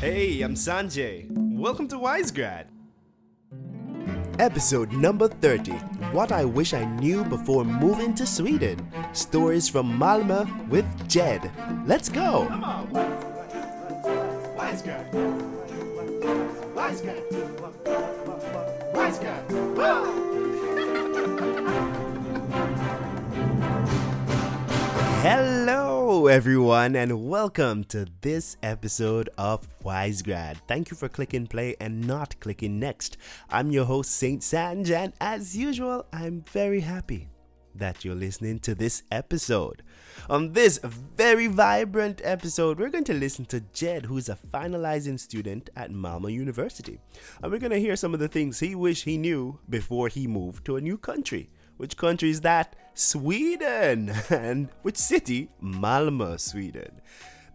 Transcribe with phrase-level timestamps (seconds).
[0.00, 1.26] Hey, I'm Sanjay.
[1.28, 2.66] Welcome to Wisegrad.
[4.38, 5.72] Episode number 30
[6.12, 8.78] What I Wish I Knew Before Moving to Sweden.
[9.12, 11.50] Stories from Malmö with Jed.
[11.84, 12.46] Let's go!
[12.48, 12.86] Come on!
[14.56, 15.10] Wisegrad!
[16.76, 17.24] Wisegrad!
[25.22, 25.87] Hello,
[26.26, 30.56] everyone, and welcome to this episode of Wisegrad.
[30.66, 33.16] Thank you for clicking play and not clicking next.
[33.48, 37.28] I'm your host, Saint Sanj, and as usual, I'm very happy
[37.74, 39.82] that you're listening to this episode.
[40.28, 45.70] On this very vibrant episode, we're going to listen to Jed, who's a finalizing student
[45.76, 46.98] at Malmö University.
[47.42, 50.26] And we're going to hear some of the things he wished he knew before he
[50.26, 51.50] moved to a new country.
[51.78, 52.74] Which country is that?
[52.94, 54.12] Sweden!
[54.30, 55.48] And which city?
[55.62, 57.00] Malmö, Sweden.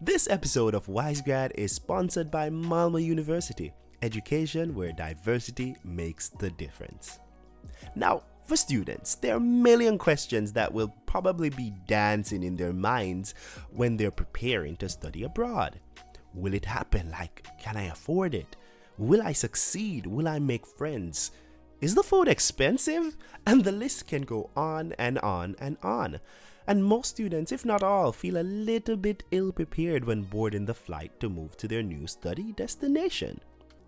[0.00, 7.18] This episode of Wisegrad is sponsored by Malmö University, education where diversity makes the difference.
[7.94, 12.72] Now, for students, there are a million questions that will probably be dancing in their
[12.72, 13.34] minds
[13.70, 15.80] when they're preparing to study abroad.
[16.32, 17.10] Will it happen?
[17.10, 18.56] Like, can I afford it?
[18.96, 20.06] Will I succeed?
[20.06, 21.30] Will I make friends?
[21.84, 23.14] Is the food expensive?
[23.46, 26.18] And the list can go on and on and on.
[26.66, 30.72] And most students, if not all, feel a little bit ill prepared when boarding the
[30.72, 33.38] flight to move to their new study destination.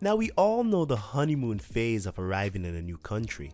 [0.03, 3.53] Now, we all know the honeymoon phase of arriving in a new country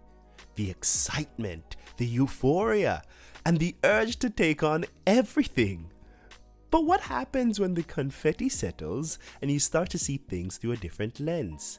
[0.56, 3.04] the excitement, the euphoria,
[3.46, 5.92] and the urge to take on everything.
[6.72, 10.76] But what happens when the confetti settles and you start to see things through a
[10.76, 11.78] different lens?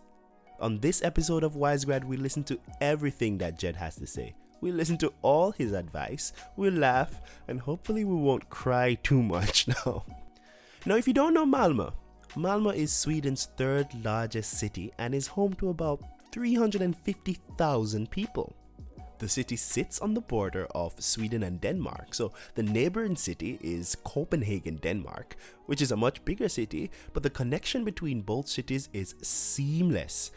[0.64, 4.34] On this episode of Wisegrad, we listen to everything that Jed has to say.
[4.62, 7.20] We listen to all his advice, we laugh,
[7.50, 10.06] and hopefully we won't cry too much now.
[10.86, 11.92] Now, if you don't know Malmö,
[12.36, 18.56] Malmö is Sweden's third largest city and is home to about 350,000 people.
[19.18, 23.98] The city sits on the border of Sweden and Denmark, so the neighboring city is
[24.06, 25.36] Copenhagen, Denmark,
[25.66, 30.32] which is a much bigger city, but the connection between both cities is seamless.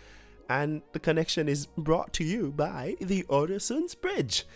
[0.48, 4.46] And the connection is brought to you by the Öresunds Bridge.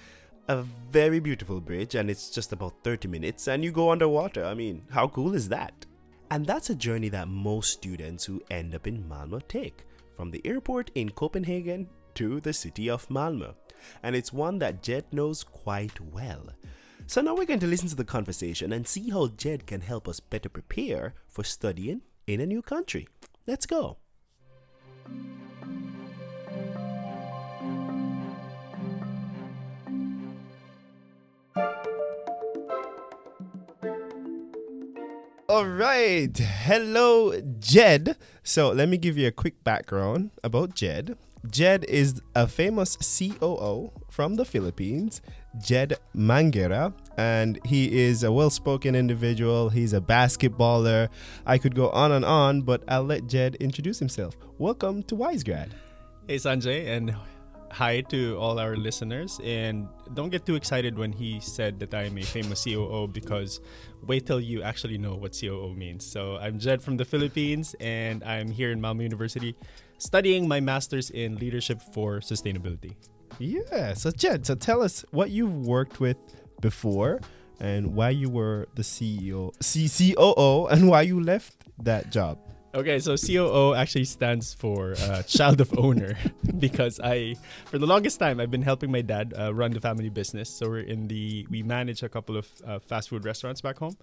[0.48, 4.44] A very beautiful bridge, and it's just about 30 minutes, and you go underwater.
[4.44, 5.86] I mean, how cool is that?
[6.30, 9.84] And that's a journey that most students who end up in Malmö take
[10.16, 13.54] from the airport in Copenhagen to the city of Malmö
[14.02, 16.50] and it's one that Jed knows quite well.
[17.06, 20.08] So now we're going to listen to the conversation and see how Jed can help
[20.08, 23.08] us better prepare for studying in a new country.
[23.46, 23.98] Let's go.
[35.50, 36.30] All right.
[36.38, 38.16] Hello, Jed.
[38.44, 41.18] So let me give you a quick background about Jed.
[41.50, 45.20] Jed is a famous COO from the Philippines,
[45.58, 49.68] Jed Mangera, and he is a well spoken individual.
[49.68, 51.08] He's a basketballer.
[51.44, 54.36] I could go on and on, but I'll let Jed introduce himself.
[54.58, 55.70] Welcome to Wisegrad.
[56.28, 57.14] Hey, Sanjay, and
[57.72, 59.40] hi to all our listeners.
[59.42, 63.60] And don't get too excited when he said that I'm a famous COO because
[64.06, 66.04] wait till you actually know what COO means.
[66.04, 69.56] So I'm Jed from the Philippines, and I'm here in Malmö University
[69.98, 72.94] studying my master's in leadership for sustainability.
[73.38, 73.94] Yeah.
[73.94, 76.16] So, Jed, so tell us what you've worked with
[76.60, 77.20] before
[77.58, 82.38] and why you were the CEO, CCOO, and why you left that job.
[82.72, 86.16] Okay, so COO actually stands for uh, child of owner
[86.58, 90.08] because I, for the longest time, I've been helping my dad uh, run the family
[90.08, 90.48] business.
[90.48, 93.96] So we're in the, we manage a couple of uh, fast food restaurants back home.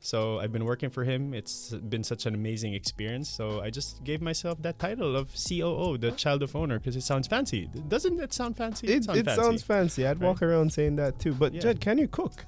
[0.00, 1.32] So I've been working for him.
[1.32, 3.28] It's been such an amazing experience.
[3.28, 7.02] So I just gave myself that title of COO, the child of owner, because it
[7.02, 7.70] sounds fancy.
[7.86, 8.88] Doesn't it sound fancy?
[8.88, 9.42] It, it, it fancy.
[9.42, 10.06] sounds fancy.
[10.06, 10.26] I'd right.
[10.26, 11.34] walk around saying that too.
[11.34, 11.60] But yeah.
[11.60, 12.44] Jed, can you cook?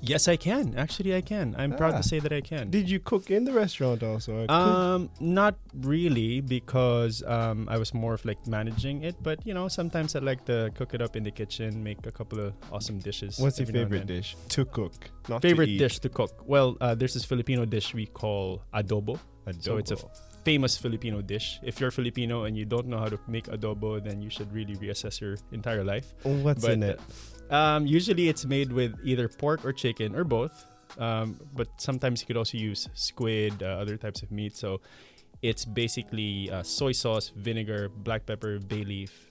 [0.00, 0.74] Yes, I can.
[0.76, 1.54] Actually, I can.
[1.58, 1.76] I'm ah.
[1.76, 2.02] proud to ah.
[2.02, 2.70] say that I can.
[2.70, 4.46] Did you cook in the restaurant also?
[4.48, 9.16] Um, not really because um, I was more of like managing it.
[9.22, 12.12] But you know, sometimes I like to cook it up in the kitchen, make a
[12.12, 13.38] couple of awesome dishes.
[13.38, 14.94] What's your favorite dish to cook?
[15.28, 16.44] Not favorite to dish to cook.
[16.46, 19.18] Well, uh, there's this Filipino dish we call adobo.
[19.46, 19.62] adobo.
[19.62, 19.96] So it's a
[20.44, 21.58] famous Filipino dish.
[21.62, 24.76] If you're Filipino and you don't know how to make adobo, then you should really
[24.76, 26.14] reassess your entire life.
[26.22, 27.00] What's but, in it?
[27.00, 30.66] Uh, um, usually it's made with either pork or chicken or both.
[30.98, 34.56] Um, but sometimes you could also use squid, uh, other types of meat.
[34.56, 34.80] So
[35.42, 39.30] it's basically uh, soy sauce, vinegar, black pepper, bay leaf.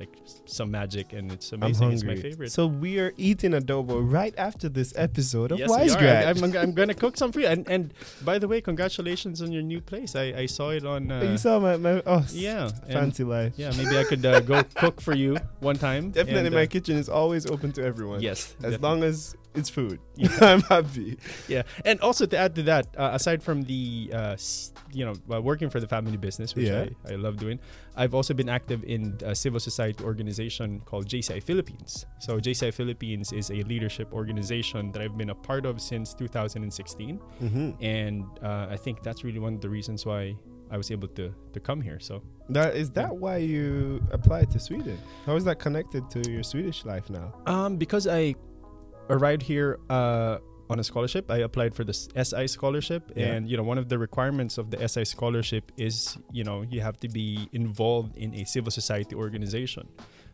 [0.00, 0.16] Like
[0.46, 1.92] some magic, and it's amazing.
[1.92, 2.50] It's my favorite.
[2.50, 6.24] So we are eating adobo right after this episode of Yes, we are.
[6.24, 7.46] I'm, I'm, I'm gonna cook some for you.
[7.46, 7.92] And and
[8.24, 10.16] by the way, congratulations on your new place.
[10.16, 11.10] I, I saw it on.
[11.10, 13.52] Uh, you saw my, my oh yeah, fancy life.
[13.56, 16.10] Yeah, maybe I could uh, go cook for you one time.
[16.10, 18.22] Definitely, and, my uh, kitchen is always open to everyone.
[18.22, 18.88] Yes, as definitely.
[18.88, 19.98] long as it's food.
[20.40, 21.18] I'm happy.
[21.48, 24.36] Yeah, and also to add to that, uh, aside from the uh,
[24.92, 26.86] you know uh, working for the family business, which Yeah.
[27.08, 27.58] I, I love doing,
[27.96, 32.06] I've also been active in a civil society organization called JCI Philippines.
[32.20, 37.18] So JCI Philippines is a leadership organization that I've been a part of since 2016,
[37.42, 37.70] Mm-hmm.
[37.82, 40.36] and uh, I think that's really one of the reasons why
[40.70, 41.98] I was able to to come here.
[41.98, 44.98] So That is that why you applied to Sweden?
[45.26, 47.32] How is that connected to your Swedish life now?
[47.46, 48.34] Um, because I
[49.10, 50.38] arrived here uh,
[50.70, 53.26] on a scholarship, I applied for the SI scholarship, Yeah.
[53.32, 56.80] and you know one of the requirements of the SI scholarship is you know you
[56.80, 59.88] have to be involved in a civil society organization.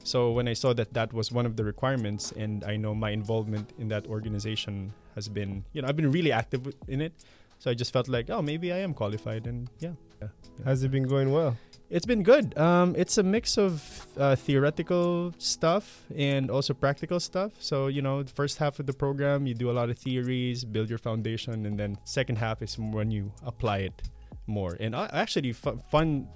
[0.05, 3.11] So when I saw that that was one of the requirements, and I know my
[3.11, 7.13] involvement in that organization has been you know I've been really active in it,
[7.59, 9.95] so I just felt like oh maybe I am qualified, and yeah.
[10.21, 10.29] yeah.
[10.65, 11.57] Has it been going well?
[11.89, 12.59] It's been good.
[12.59, 17.53] Um, it's a mix of uh, theoretical stuff and also practical stuff.
[17.61, 20.65] So you know, the first half of the program, you do a lot of theories,
[20.65, 24.03] build your foundation, and then second half is when you apply it
[24.49, 24.77] more.
[24.81, 26.27] And uh, actually, fu- fun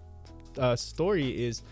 [0.57, 1.63] uh, story is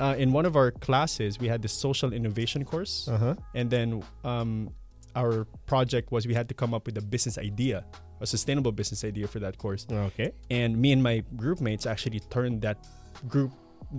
[0.00, 3.34] uh, in one of our classes, we had the social innovation course, Uh huh.
[3.54, 4.68] and then um,
[5.16, 7.84] our project was we had to come up with a business idea,
[8.20, 10.32] a sustainable business idea for that course Okay.
[10.50, 12.78] and me and my group mates actually turned that
[13.28, 13.52] group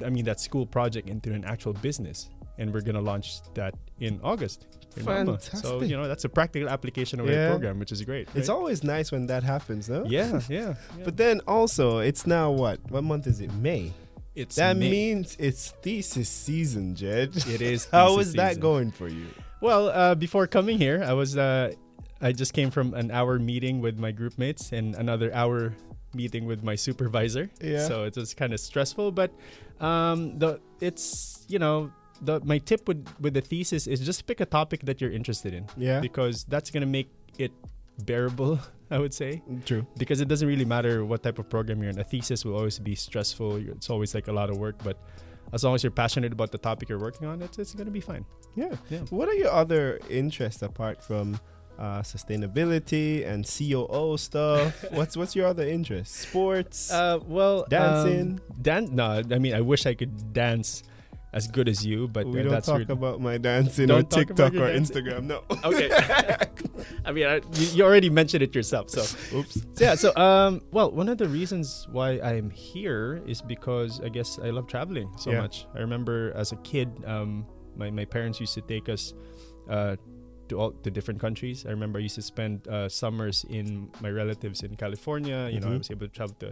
[0.05, 4.19] i mean that school project into an actual business and we're gonna launch that in
[4.23, 4.67] august
[4.97, 5.37] in Malmo.
[5.37, 7.47] so you know that's a practical application of Yeah.
[7.47, 10.03] a program which is great It's always nice when that happens, no?
[10.05, 12.79] yeah, yeah yeah But then also, it's now what?
[12.89, 13.51] What month is it?
[13.53, 13.93] May.
[14.35, 14.89] it's that May.
[14.91, 17.29] means it's thesis season, Jed.
[17.55, 19.27] it is How is that going for you?
[19.61, 21.71] well uh, before coming here i was uh,
[22.21, 25.73] i just came from an hour meeting with my group mates and another hour
[26.13, 27.87] meeting with my supervisor Yeah.
[27.87, 29.31] so it was kind of stressful but
[29.79, 34.41] um the it's you know the my tip with with the thesis is just pick
[34.41, 35.99] a topic that you're interested in yeah.
[36.01, 37.51] because that's gonna make it
[38.05, 38.59] bearable
[38.91, 39.85] i would say True.
[39.97, 42.79] because it doesn't really matter what type of program you're in a thesis will always
[42.79, 44.97] be stressful it's always like a lot of work but
[45.53, 48.01] as long as you're passionate about the topic you're working on it's, it's gonna be
[48.01, 48.25] fine
[48.55, 48.75] Yeah.
[48.89, 49.01] Yeah.
[49.11, 51.39] What are your other interests apart from
[51.79, 54.83] uh, sustainability and COO stuff?
[54.91, 56.13] what's what's your other interest?
[56.15, 56.91] Sports.
[56.91, 58.39] Uh, well, Dancing?
[58.39, 60.83] Um, dan- no, I mean, I wish I could dance
[61.31, 64.19] as good as you, but we uh, don't talk really- about my dancing Don't on
[64.25, 65.05] TikTok or dancing.
[65.05, 65.23] Instagram.
[65.25, 65.43] No.
[65.63, 65.87] okay.
[67.05, 69.01] I mean, I, you, you already mentioned it yourself, so
[69.37, 69.53] Oops.
[69.53, 69.93] So, yeah.
[69.93, 74.49] So, um, well, one of the reasons why I'm here is because I guess I
[74.49, 75.41] love traveling so Yeah.
[75.41, 75.67] much.
[75.75, 77.45] I remember as a kid, um,
[77.77, 79.13] my my parents used to take us,
[79.69, 79.97] uh,
[80.49, 81.65] to all to different countries.
[81.65, 85.49] I remember I used to spend uh, summers in my relatives in California.
[85.53, 85.77] You know, I Mhm.
[85.85, 86.51] was able to travel to.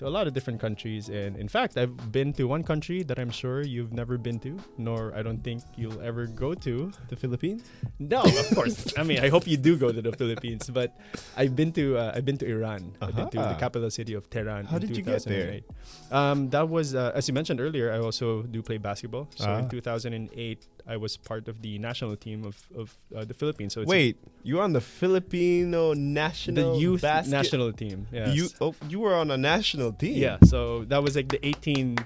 [0.00, 3.18] To a lot of different countries, and in fact, I've been to one country that
[3.20, 6.90] I'm sure you've never been to, nor I don't think you'll ever go to.
[7.12, 7.60] The Philippines.
[8.00, 8.88] No, of course.
[8.96, 10.96] I mean, I hope you do go to the Philippines, but
[11.36, 12.96] I've been to uh, I've been to Iran.
[13.04, 14.64] I've been to the capital city of Tehran.
[14.64, 15.60] How in did you get there?
[15.60, 15.64] 2008.
[16.10, 17.92] Um, that was uh, as you mentioned earlier.
[17.92, 19.28] I also do play basketball.
[19.36, 19.60] So Ah.
[19.60, 23.74] in 2008, I was part of the national team of of uh, the Philippines.
[23.74, 28.06] So it's Wait, you're on the Filipino national the youth basket- national team.
[28.12, 28.34] Yes.
[28.34, 30.16] You oh, you were on a national team.
[30.16, 30.38] yeah.
[30.44, 31.96] So that was like the 18.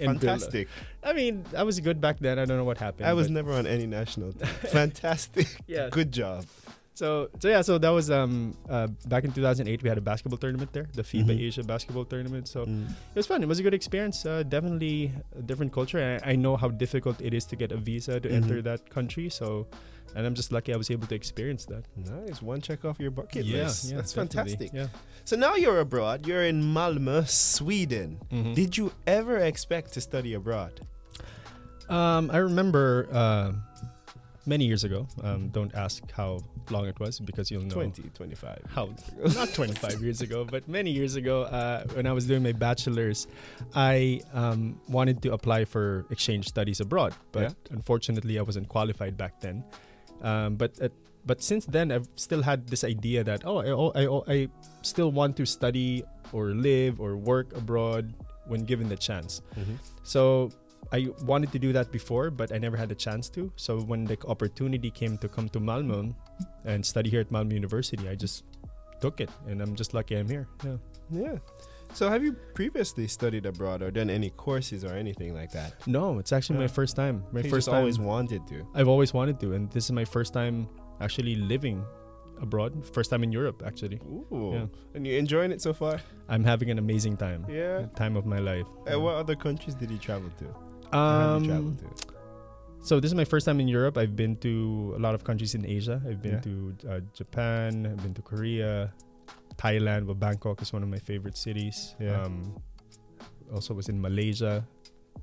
[0.00, 0.32] and below.
[0.32, 0.68] Fantastic.
[1.04, 2.38] I mean, I was good back then.
[2.38, 3.06] I don't know what happened.
[3.06, 4.48] I was never on any national team.
[4.72, 5.46] Fantastic.
[5.66, 5.88] yeah.
[5.90, 6.46] Good job.
[6.94, 10.38] So so yeah, so that was um uh, back in 2008 we had a basketball
[10.38, 11.46] tournament there, the FIBA Mhm.
[11.48, 12.46] Asia basketball tournament.
[12.46, 12.86] So Mm.
[12.90, 13.42] it was fun.
[13.42, 14.24] It was a good experience.
[14.24, 15.98] Uh, definitely a different culture.
[15.98, 18.64] And I, I know how difficult it is to get a visa to enter Mhm.
[18.70, 19.28] that country.
[19.28, 19.66] So
[20.14, 21.82] and I'm just lucky I was able to experience that.
[21.98, 22.40] Nice.
[22.40, 23.90] One check off your bucket list.
[23.90, 24.54] That's definitely.
[24.54, 24.70] fantastic.
[24.72, 24.86] Yeah.
[25.24, 26.24] So now you're abroad.
[26.28, 28.20] You're in Malmö, Sweden.
[28.30, 28.54] Mhm.
[28.54, 30.78] Did you ever expect to study abroad?
[31.90, 33.52] Um, I remember uh,
[34.46, 35.06] many years ago.
[35.22, 38.58] Um, don't ask how long it was because you'll know 20, 25.
[38.68, 38.88] how
[39.34, 43.26] not 25 years ago but many years ago uh, when i was doing my bachelor's
[43.74, 47.50] i um, wanted to apply for exchange studies abroad but Yeah.
[47.76, 49.62] unfortunately i wasn't qualified back then
[50.22, 50.88] um, but uh,
[51.26, 54.48] but since then i've still had this idea that oh I, I, I
[54.80, 58.14] still want to study or live or work abroad
[58.46, 59.76] when given the chance Mhm.
[60.02, 60.50] so
[60.96, 60.98] I
[61.30, 63.42] wanted to do that before, but I never had the chance to.
[63.56, 66.14] So when the opportunity came to come to Malmö
[66.64, 68.44] and study here at Malmö University, I just
[69.00, 70.46] took it, and I'm just lucky I'm here.
[70.64, 70.78] Yeah.
[71.10, 71.36] Yeah.
[71.92, 75.70] So, have you previously studied abroad or done any courses or anything like that?
[75.86, 76.66] No, it's actually Yeah.
[76.66, 77.16] my first time.
[77.30, 77.80] My You first just time.
[77.80, 78.56] always wanted to.
[78.74, 80.56] I've always wanted to, and this is my first time
[81.00, 81.84] actually living
[82.40, 82.72] abroad.
[82.96, 83.98] First time in Europe, actually.
[84.10, 84.50] Ooh.
[84.56, 84.66] Yeah.
[84.94, 85.94] And you enjoying it so far?
[86.28, 87.40] I'm having an amazing time.
[87.48, 87.86] Yeah.
[88.02, 88.66] Time of my life.
[88.90, 90.46] And what other countries did you travel to?
[90.94, 91.88] Or have you traveled Um,
[92.84, 93.96] so this is my first time in Europe.
[93.96, 96.00] I've been to a lot of countries in Asia.
[96.06, 96.48] I've been Yeah.
[96.48, 96.52] to
[96.88, 97.86] uh, Japan.
[97.86, 98.92] I've been to Korea,
[99.56, 100.06] Thailand.
[100.06, 101.96] But Bangkok is one of my favorite cities.
[101.98, 102.22] Yeah.
[102.22, 102.60] Um,
[103.52, 104.66] also was in Malaysia.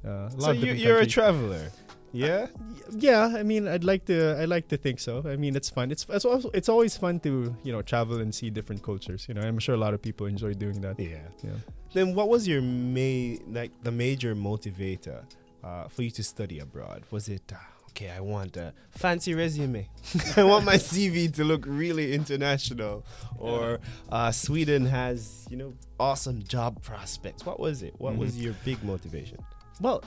[0.06, 1.70] Uh, So you, you're a traveler.
[2.14, 2.48] Yeah.
[2.92, 5.92] yeah i mean i'd like to i like to think so i mean it's fun
[5.96, 9.34] it's it's, also, it's always fun to you know travel and see different cultures you
[9.34, 11.24] know i'm sure a lot of people enjoy doing that Yeah.
[11.40, 11.56] yeah
[11.96, 15.24] Then what was your ma- like the major motivator
[15.64, 17.04] uh, for you to study abroad?
[17.12, 17.58] Was it uh,
[17.90, 18.10] okay?
[18.10, 19.88] I want a fancy resume.
[20.38, 23.06] I want my CV to look really international,
[23.38, 23.80] or
[24.12, 27.46] uh, Sweden has you know awesome job prospects.
[27.46, 27.94] What was it?
[28.00, 28.42] What was Mhm.
[28.44, 29.38] your big motivation?
[29.80, 30.04] well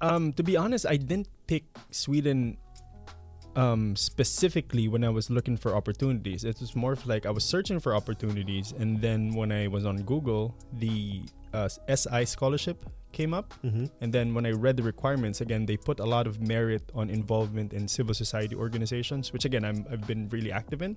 [0.00, 2.56] um to be honest i didn't pick sweden
[3.56, 7.44] um specifically when i was looking for opportunities it was more of like i was
[7.44, 11.22] searching for opportunities and then when i was on google the
[11.54, 13.86] uh, si scholarship came up Mm-hmm.
[14.02, 17.08] And then when I read the requirements, again, they put a lot of merit on
[17.10, 20.96] involvement in civil society organizations, which again, I'm, I've been really active in.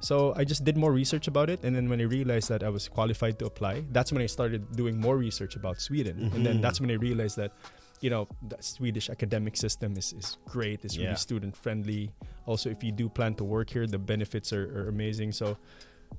[0.00, 1.62] So I just did more research about it.
[1.62, 4.60] And then when I realized that I was qualified to apply, that's when I started
[4.74, 6.30] doing more research about Sweden.
[6.34, 6.62] And then Mhm.
[6.62, 7.52] that's when I realized that,
[8.00, 10.84] you know, the Swedish academic system is, is great.
[10.84, 11.04] It's Yeah.
[11.14, 12.10] really student friendly.
[12.46, 15.30] Also, if you do plan to work here, the benefits are, are amazing.
[15.32, 15.56] So,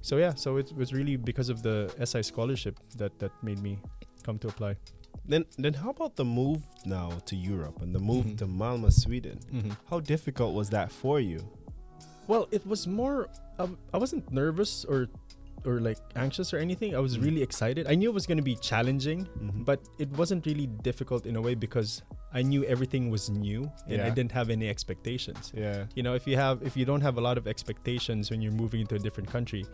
[0.02, 3.80] so yeah, so it was really because of the SI scholarship that, that made me
[4.24, 4.76] come to apply.
[5.26, 8.38] Then then how about the move now to Europe and the move Mhm.
[8.40, 9.40] to Malmö, Sweden?
[9.54, 9.72] Mm-hmm.
[9.90, 11.40] How difficult was that for you?
[12.28, 13.30] Well, it was more.
[13.60, 15.08] Um, I wasn't nervous or,
[15.66, 16.96] or like anxious or anything.
[16.96, 17.24] I was Mm.
[17.24, 17.88] really excited.
[17.88, 19.64] I knew it was gonna be challenging, Mhm.
[19.66, 22.02] but it wasn't really difficult in a way because
[22.34, 25.52] I knew everything was new and I didn't have any expectations.
[25.56, 28.42] yeah, You know, if you have, if you don't have a lot of expectations when
[28.42, 29.66] you're moving into a different country,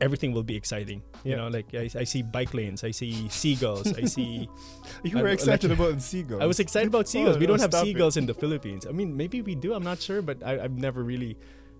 [0.00, 1.02] everything will be exciting.
[1.24, 4.48] You know, like I, I see bike lanes, I see seagulls, I see.
[5.02, 6.40] you were excited like- about seagulls.
[6.42, 7.36] I was excited about seagulls.
[7.36, 7.86] Oh, we no, don't have stop it.
[7.88, 8.86] seagulls in the Philippines.
[8.88, 9.74] I mean, maybe we do.
[9.74, 11.36] I'm not sure, but I, I've never really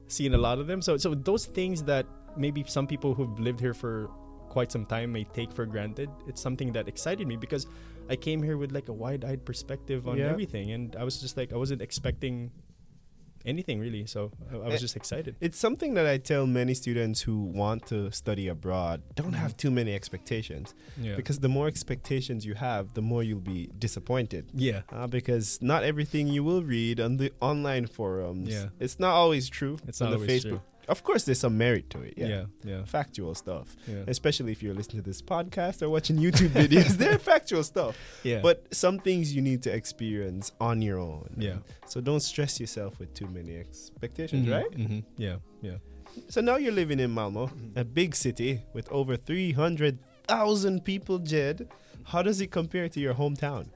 [0.09, 0.83] seen a lot of them.
[0.83, 2.07] So, so those things that
[2.37, 4.11] maybe some people who've lived here for
[4.51, 6.11] quite some time may take for granted.
[6.29, 7.65] It's something that excited me because
[8.11, 10.31] I came here with like a wide-eyed perspective on Yeah.
[10.35, 12.51] everything, and I was just like I wasn't expecting
[13.47, 14.05] anything really.
[14.07, 15.35] So I, I was Eh, just excited.
[15.41, 19.71] It's something that I tell many students who want to study abroad don't have too
[19.71, 21.17] many expectations Yeah.
[21.17, 24.45] because the more expectations you have, the more you'll be disappointed.
[24.53, 24.83] yeah.
[24.93, 28.69] Uh, because not everything you will read on the online forums, Yeah.
[28.79, 29.79] it's not always true.
[29.89, 30.49] It's on not the always Facebook.
[30.51, 30.61] true.
[30.91, 32.15] Of course, there's some merit to it.
[32.17, 32.27] Yeah.
[32.27, 32.45] Yeah.
[32.65, 32.85] Yeah.
[32.85, 34.05] Factual stuff, Yeah.
[34.07, 36.97] especially if you're listening to this podcast or watching YouTube videos.
[36.99, 37.97] They're factual stuff.
[38.25, 38.41] Yeah.
[38.43, 41.29] But some things you need to experience on your own.
[41.39, 41.59] yeah.
[41.87, 44.71] So don't stress yourself with too many expectations, Mhm, right?
[44.73, 45.05] mhm.
[45.17, 45.37] Yeah.
[45.63, 45.79] Yeah.
[46.29, 47.79] So now you're living in Malmo, Mm-hmm.
[47.79, 51.69] a big city with over 300,000 people, Jed.
[52.05, 53.67] How does it compare to your hometown?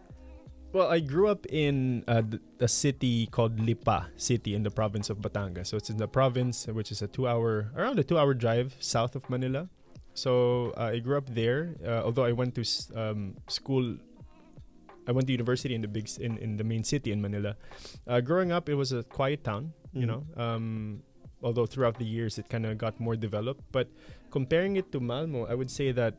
[0.74, 2.22] Well, I grew up in uh,
[2.58, 5.68] a city called Lipa City in the province of Batangas.
[5.68, 9.30] So it's in the province, which is a two-hour, around a two-hour drive south of
[9.30, 9.68] Manila.
[10.14, 11.76] So uh, I grew up there.
[11.78, 12.64] Uh, although I went to
[12.98, 13.96] um, school,
[15.06, 17.54] I went to university in the big, in, in the main city in Manila.
[18.08, 19.74] Uh, growing up, it was a quiet town.
[19.94, 20.10] You Mhm.
[20.10, 21.02] know, um,
[21.40, 23.62] although throughout the years it kind of got more developed.
[23.70, 23.86] But
[24.32, 26.18] comparing it to Malmo, I would say that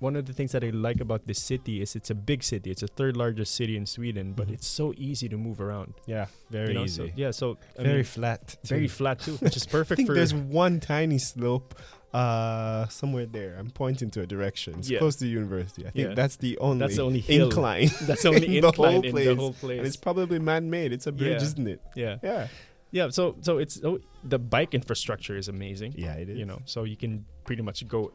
[0.00, 2.70] one of the things that I like about this city is it's a big city.
[2.70, 4.52] It's the third largest city in Sweden, but Mhm.
[4.54, 5.94] it's so easy to move around.
[6.06, 6.84] Yeah, very you know?
[6.84, 7.08] easy.
[7.08, 8.56] So, yeah, so I very mean, flat.
[8.64, 9.92] very flat too, which is perfect.
[9.92, 10.14] I think for.
[10.14, 11.74] there's one tiny slope
[12.14, 13.56] uh somewhere there.
[13.58, 14.74] I'm pointing to a direction.
[14.78, 14.98] It's Yeah.
[14.98, 15.86] close to the university.
[15.86, 16.14] I think Yeah.
[16.14, 17.46] that's the only, That's the only hill.
[17.48, 17.90] incline.
[18.08, 19.78] That's the only in the incline whole in the whole place.
[19.78, 20.92] and it's probably man-made.
[20.92, 21.48] It's a bridge, Yeah.
[21.48, 21.80] isn't it?
[21.94, 22.46] yeah, Yeah.
[22.92, 23.08] yeah.
[23.10, 25.94] So so it's oh, the bike infrastructure is amazing.
[25.98, 26.38] Yeah, it is.
[26.38, 28.12] You know, so you can pretty much go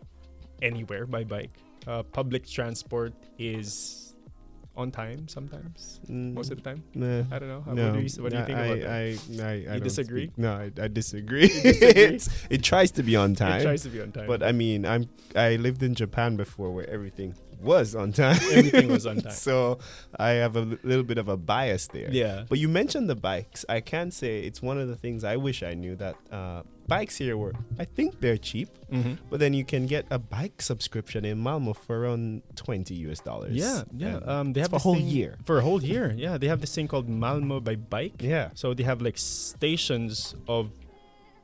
[0.61, 1.51] anywhere by bike.
[1.87, 3.99] Uh, public transport is
[4.75, 6.81] on time sometimes, Mm, most of the time.
[6.95, 7.23] nah.
[7.31, 7.61] I don't know.
[7.61, 8.89] How- No, what do you, what do you think I, about that?
[8.89, 10.23] I, I, I You disagree?
[10.27, 11.47] speak- No, I, I disagree.
[11.47, 11.87] disagree?
[12.17, 14.25] It's- it tries to be on time, It tries to be on time.
[14.25, 18.39] but I mean, I'm I lived in Japan before where everything was on time.
[18.51, 19.31] Everything was on time.
[19.31, 19.77] so
[20.17, 22.09] I have a little bit of a bias there.
[22.11, 22.45] yeah.
[22.49, 23.63] But you mentioned the bikes.
[23.69, 27.17] I can say it's one of the things I wish I knew that uh, bikes
[27.17, 27.53] here were.
[27.79, 29.13] I think they're cheap, Mm-hmm.
[29.29, 33.53] but then you can get a bike subscription in Malmo for around twenty US dollars.
[33.55, 34.17] Yeah, yeah.
[34.17, 35.37] Um, they have a whole thing- year.
[35.45, 36.37] For a whole year, yeah.
[36.37, 38.21] They have this thing called Malmo by bike.
[38.21, 38.49] Yeah.
[38.53, 40.71] So they have like stations of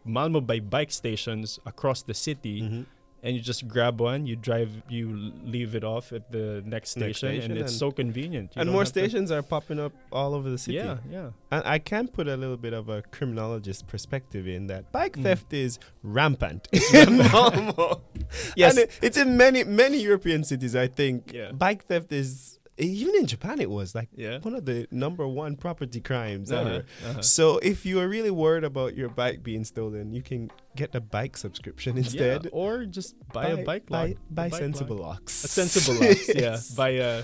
[0.05, 2.85] Malmo by bike stations across the city, Mhm.
[3.23, 4.25] And you just grab one.
[4.25, 7.79] You drive, you leave it off at the next Next station, station and it's and-
[7.79, 8.55] so convenient.
[8.55, 10.77] You and more stations are popping up all over the city.
[10.77, 11.29] Yeah, yeah.
[11.51, 15.23] And I can put a little bit of a criminologist perspective in that bike Mm.
[15.23, 18.01] theft is rampant in Malmo.
[18.55, 18.71] Yes.
[18.77, 20.75] And it, it's in many many European cities.
[20.75, 21.51] I think Yeah.
[21.51, 23.59] bike theft is even in Japan.
[23.59, 24.39] It was like Yeah.
[24.39, 26.85] one of the number one property crimes Uh-huh, ever.
[27.07, 27.21] uh-huh.
[27.21, 31.01] So if you are really worried about your bike being stolen, you can get a
[31.01, 32.45] bike subscription instead.
[32.45, 34.01] Yeah, or just buy, a bike lock.
[34.01, 35.19] Buy, a buy bike sensible lock.
[35.21, 35.43] locks.
[35.43, 36.29] A sensible locks.
[36.35, 37.23] Yeah, buy a.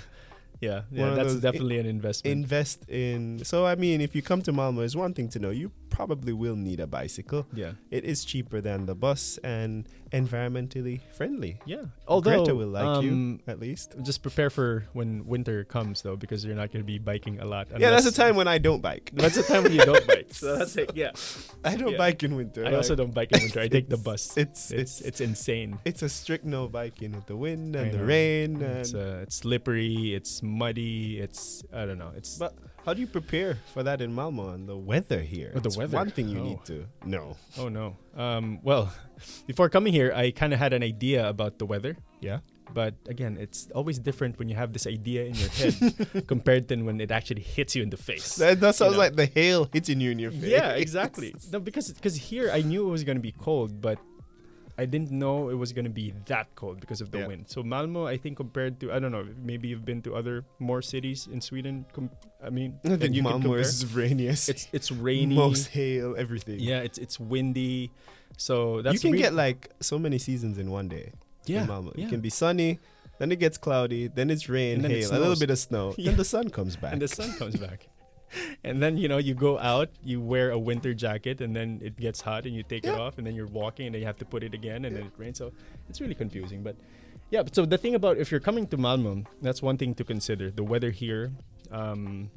[0.62, 1.14] Yeah, yeah.
[1.16, 2.32] That's those definitely an investment.
[2.32, 3.44] Invest in.
[3.44, 5.50] So I mean, if you come to Malmo, it's one thing to know.
[5.52, 7.48] You probably will need a bicycle.
[7.54, 11.60] yeah, It is cheaper than the bus and environmentally friendly.
[11.66, 11.86] yeah.
[12.08, 13.96] Although Greta will like you um, at least.
[14.04, 17.46] Just prepare for when winter comes, though, because you're not going to be biking a
[17.46, 17.68] lot.
[17.80, 19.12] Yeah, that's the time when I don't bike.
[19.14, 20.24] That's the time when you don't bike.
[20.36, 20.92] So that's it.
[20.96, 21.12] Yeah.
[21.64, 21.98] I don't yeah.
[21.98, 22.66] bike in winter.
[22.66, 23.62] I also don't bike in winter.
[23.62, 24.36] I take the bus.
[24.38, 25.80] It's It's it's insane.
[25.86, 28.62] It's a strict no biking with the wind and the rain.
[28.62, 30.14] It's uh, it's slippery.
[30.14, 31.20] It's muddy.
[31.20, 32.12] It's I don't know.
[32.18, 32.54] It's but
[32.86, 35.51] how do you prepare for that in Malmo and the weather here?
[35.56, 35.98] Oh, the It's weather.
[35.98, 36.44] One thing you Oh.
[36.44, 37.36] need to know.
[37.58, 37.98] oh no.
[38.15, 38.60] Um.
[38.63, 38.94] Well,
[39.48, 41.98] before coming here, I kind of had an idea about the weather.
[42.22, 42.39] Yeah.
[42.74, 46.75] But again, it's always different when you have this idea in your head compared to
[46.82, 48.36] when it actually hits you in the face.
[48.36, 49.00] That, that sounds know.
[49.00, 50.44] like the hail hitting you in your face.
[50.44, 51.34] yeah, exactly.
[51.54, 53.98] No, because because here I knew it was gonna be cold, but
[54.77, 57.27] I didn't know it was gonna be that cold because of the Yeah.
[57.27, 57.46] wind.
[57.48, 60.82] So Malmo, I think compared to I don't know, maybe you've been to other more
[60.82, 61.86] cities in Sweden.
[61.94, 62.12] Com-
[62.44, 64.50] I mean, I think you Malmo is rainiest.
[64.50, 65.36] It's it's rainy.
[65.36, 66.60] most hail, everything.
[66.60, 67.91] yeah, it's it's windy.
[68.38, 71.12] So that's you can really- get like so many seasons in one day.
[71.46, 71.94] yeah, in Malmo.
[71.96, 72.05] yeah.
[72.05, 72.79] It can be sunny,
[73.20, 75.94] then it gets cloudy, then it's rain, then it hail, a little bit of snow,
[75.96, 76.05] Yeah.
[76.12, 76.91] then the sun comes back.
[76.94, 77.88] and the sun comes back.
[78.63, 81.98] And then you know you go out, you wear a winter jacket, and then it
[81.98, 84.17] gets hot, and you take it off, and then you're walking, and then you have
[84.17, 85.38] to put it again, and then it rains.
[85.38, 85.51] So
[85.89, 86.63] it's really confusing.
[86.63, 86.75] But
[87.32, 90.03] yeah, but so the thing about if you're coming to Malmo, that's one thing to
[90.03, 90.50] consider.
[90.51, 91.32] The weather here
[91.72, 92.29] um,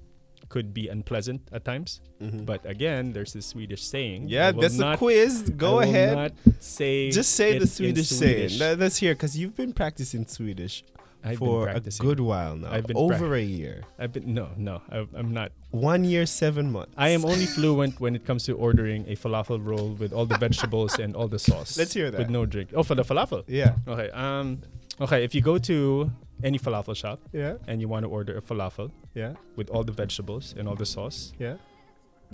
[0.49, 2.47] could be unpleasant at times, Mhm.
[2.47, 4.28] but again, there's this Swedish saying.
[4.28, 5.50] yeah, that's not- quiz.
[5.57, 6.33] Go ahead.
[6.61, 8.59] Say Just say the Swedish, Swedish.
[8.59, 8.78] saying.
[8.78, 10.85] Let's hear because you've been practicing Swedish
[11.25, 12.71] I've for been a good while now.
[12.71, 13.83] I've been over a year.
[13.99, 15.50] I've been no, no, I, I'm not.
[15.71, 16.95] One year, seven months.
[16.97, 20.39] I am only fluent when it comes to ordering a falafel roll with all the
[20.39, 21.76] vegetables and all the sauce.
[21.76, 22.19] Let's hear that.
[22.19, 22.71] With no drink.
[22.75, 23.43] Oh, for the falafel.
[23.49, 23.75] Yeah.
[23.87, 24.11] Okay.
[24.11, 24.63] Um.
[25.00, 25.25] Okay.
[25.25, 26.11] If you go to
[26.45, 27.54] any falafel shop Yeah.
[27.67, 29.35] and you want to order a falafel Yeah.
[29.57, 31.57] with all the vegetables and all the sauce, Yeah.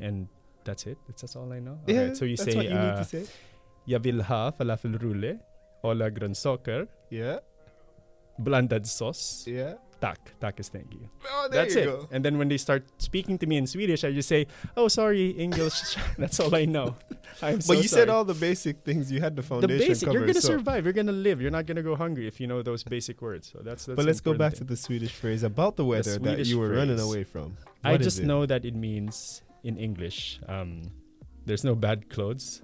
[0.01, 0.29] and
[0.65, 0.99] that's it.
[1.09, 1.79] That's, that's all I know.
[1.87, 2.13] Yeah.
[2.13, 3.25] So you that's say, what you uh, need to say.
[3.87, 5.39] "Jag vill ha falafel rulle,
[5.83, 7.39] alla grönsaker, Yeah.
[8.39, 9.45] Blandad sauce.
[9.47, 9.75] Yeah.
[10.01, 10.39] Tak.
[10.41, 11.85] tack is thank you." Oh, there That's you it.
[11.87, 12.09] go.
[12.11, 15.31] And then when they start speaking to me in Swedish, I just say, "Oh, sorry,
[15.31, 16.97] English." That's all I know.
[17.41, 19.11] I'm so but you said all the basic things.
[19.11, 19.79] You had the foundation.
[19.79, 20.13] the basic.
[20.13, 20.85] You're gonna so- survive.
[20.85, 21.41] You're gonna live.
[21.41, 23.49] You're not gonna go hungry if you know those basic words.
[23.53, 23.87] So that's.
[23.87, 26.71] that's But let's go back to the Swedish phrase about the weather that you were
[26.71, 27.57] running away from.
[27.83, 30.41] I just know that it means in English.
[30.49, 30.93] Um,
[31.47, 32.61] there's no bad clothes.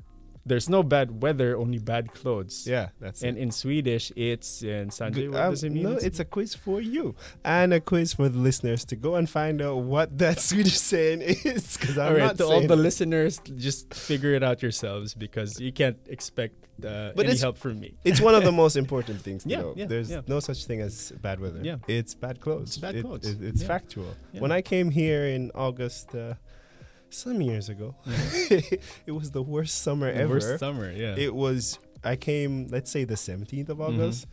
[0.47, 2.67] There's no bad weather, only bad clothes.
[2.67, 3.43] Yeah, that's And it.
[3.43, 5.31] in Swedish, it's in Sanjay.
[5.31, 5.83] What um, does it mean?
[5.83, 9.29] No, it's a quiz for you and a quiz for the listeners to go and
[9.29, 11.77] find out what that Swedish saying is.
[11.77, 12.23] Because I'm all right.
[12.29, 12.77] not To all the it.
[12.77, 17.59] listeners, just figure it out yourselves because you can't expect uh, But any it's- help
[17.59, 17.99] from me.
[18.05, 19.75] It's one of the most important things to Yeah, know.
[19.77, 20.23] yeah, There's yeah.
[20.27, 21.61] no such thing as bad weather.
[21.63, 21.77] Yeah.
[21.87, 22.69] It's bad clothes.
[22.69, 23.27] It's bad clothes.
[23.27, 23.69] it- it's Yeah.
[23.69, 24.15] factual.
[24.33, 24.41] Yeah.
[24.41, 26.35] When I came here in August, uh,
[27.11, 27.95] some years ago,
[29.07, 30.35] it was the worst summer The ever.
[30.35, 30.91] worst summer.
[30.91, 31.15] Yeah.
[31.17, 31.79] It was.
[32.03, 34.01] I came, let's say, the 17th of Mm-hmm.
[34.01, 34.27] August,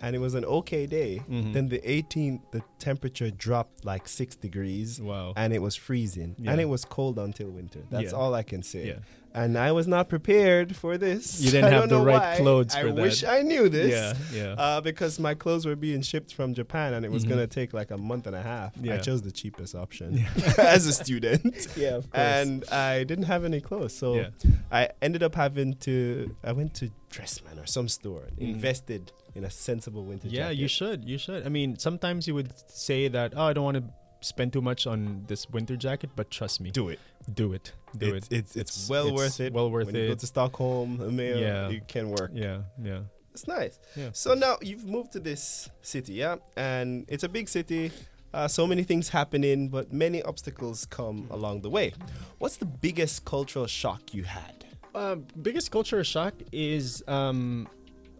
[0.00, 1.22] and it was an okay day.
[1.30, 1.52] Mhm.
[1.52, 5.32] Then the 18th, the temperature dropped like six degrees, wow.
[5.36, 6.50] and it was freezing, Yeah.
[6.52, 7.82] and it was cold until winter.
[7.90, 8.18] That's Yeah.
[8.18, 8.88] all I can say.
[8.88, 8.98] yeah.
[9.34, 11.40] And I was not prepared for this.
[11.40, 12.36] You didn't I have the right why.
[12.36, 13.30] clothes I for wish that.
[13.32, 13.90] I knew this.
[13.90, 14.38] Yeah.
[14.44, 14.52] Yeah.
[14.58, 17.30] Uh, because my clothes were being shipped from Japan and it was Mhm.
[17.30, 18.74] gonna take like a month and a half.
[18.80, 18.94] Yeah.
[18.94, 20.52] I chose the cheapest option Yeah.
[20.58, 21.96] as a student, yeah.
[21.96, 24.28] Of and I didn't have any clothes, so yeah.
[24.70, 26.36] I ended up having to.
[26.44, 28.54] I went to Dressman or some store, Mm.
[28.54, 30.56] invested in a sensible winter Yeah, jacket.
[30.58, 31.04] you should.
[31.08, 31.46] You should.
[31.46, 33.84] I mean, sometimes you would say that, oh, I don't want to
[34.22, 37.00] spend too much on this winter jacket, but trust me, do it.
[37.32, 37.72] do it.
[37.96, 38.36] Do it's, it.
[38.38, 39.52] It's, it's well worth it.
[39.52, 41.68] Well worth when you go to Stockholm, Mail, Yeah.
[41.68, 42.30] you can work.
[42.34, 43.00] Yeah, yeah.
[43.32, 43.78] It's nice.
[43.96, 44.10] Yeah.
[44.12, 47.90] So now you've moved to this city, yeah, and it's a big city.
[48.34, 51.92] Uh, so many things happening, but many obstacles come along the way.
[52.38, 54.64] What's the biggest cultural shock you had?
[54.94, 57.68] Uh, biggest cultural shock is um,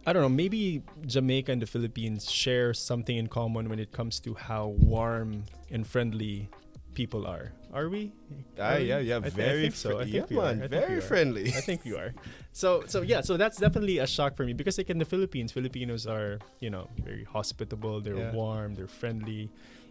[0.05, 0.29] I don't know.
[0.29, 5.45] Maybe Jamaica and the Philippines share something in common when it comes to how warm
[5.71, 6.49] and friendly
[6.93, 7.53] people are.
[7.73, 8.11] Are we?
[8.59, 8.85] Ah, Are we?
[8.85, 9.99] yeah, yeah, I thi- I very think so.
[9.99, 11.47] I think yeah, man, very we friendly.
[11.55, 12.13] I think you are.
[12.51, 15.51] So so yeah, so that's definitely a shock for me because like in the Philippines,
[15.51, 18.01] Filipinos are you know very hospitable.
[18.01, 18.31] They're Yeah.
[18.35, 18.75] warm.
[18.75, 19.49] They're friendly.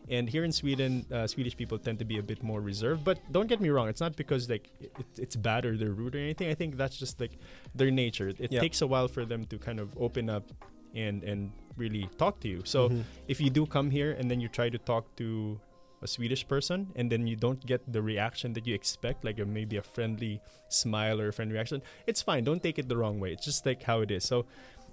[0.08, 3.04] And here in Sweden, uh, Swedish people tend to be a bit more reserved.
[3.04, 6.14] But don't get me wrong; it's not because like it, it's bad or they're rude
[6.16, 6.48] or anything.
[6.50, 7.38] I think that's just like
[7.74, 8.28] their nature.
[8.38, 8.60] It Yeah.
[8.60, 10.50] takes a while for them to kind of open up
[10.94, 12.62] and and really talk to you.
[12.64, 13.04] So Mhm.
[13.28, 15.60] if you do come here and then you try to talk to
[16.02, 19.46] a Swedish person and then you don't get the reaction that you expect, like a,
[19.46, 22.42] maybe a friendly smile or a friendly reaction, it's fine.
[22.44, 23.32] Don't take it the wrong way.
[23.32, 24.24] It's just like how it is.
[24.24, 24.44] So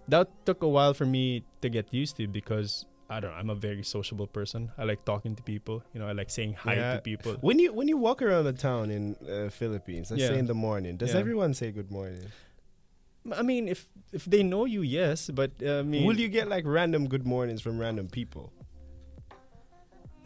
[0.07, 3.49] that took a while for me to get used to because I don't know, I'm
[3.49, 4.71] a very sociable person.
[4.77, 5.83] I like talking to people.
[5.93, 6.93] You know, I like saying hi Yeah.
[6.95, 7.33] to people.
[7.41, 10.53] When you when you walk around the town in uh, Philippines, let's say in the
[10.53, 11.19] morning, does Yeah.
[11.19, 12.27] everyone say good morning?
[13.35, 16.47] I mean, if if they know you, yes, but uh, I mean, Will you get
[16.47, 18.53] like random good mornings from random people?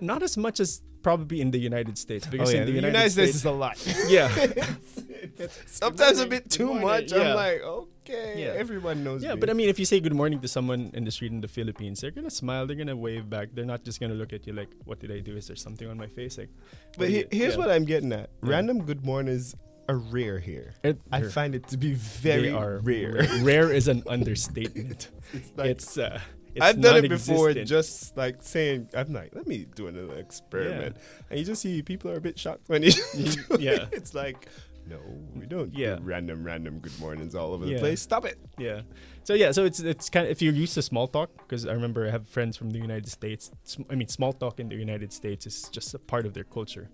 [0.03, 2.87] Not as much as probably in the United States because oh yeah, in the the
[2.87, 3.75] United, States, is a lot.
[4.07, 4.29] yeah,
[5.65, 7.11] Sometimes a bit too much.
[7.11, 7.19] yeah.
[7.21, 8.53] I'm like, okay, Yeah.
[8.63, 9.23] everyone knows.
[9.23, 9.39] Yeah, me.
[9.41, 11.47] but I mean, if you say good morning to someone in the street in the
[11.47, 13.49] Philippines, they're gonna smile, they're gonna wave back.
[13.53, 15.35] They're not just gonna look at you like, "What did I do?
[15.35, 16.49] Is there something on my face?" Like,
[16.97, 18.49] But he- here's what I'm getting at: Yeah.
[18.51, 19.55] random good mornings
[19.89, 20.75] are rare here.
[20.83, 22.79] I They're- find it to be very rare.
[22.81, 25.09] Rare, Rare is an understatement.
[25.33, 29.47] it's like it's uh, it's I've done it before, just like saying, I'm like, let
[29.47, 30.97] me do another experiment,
[31.29, 32.91] and you just see people are a bit shocked when you.
[33.13, 33.71] do yeah.
[33.71, 33.89] it.
[33.91, 34.47] it's like,
[34.87, 34.99] no,
[35.35, 35.73] we don't.
[35.73, 35.95] Yeah.
[35.95, 38.01] do random, random good mornings all over the place.
[38.01, 38.37] Stop it.
[38.57, 38.81] Yeah.
[39.23, 41.73] So yeah, so it's it's kind of if you're used to small talk because I
[41.73, 43.51] remember I have friends from the United States.
[43.89, 46.89] I mean, small talk in the United States is just a part of their culture.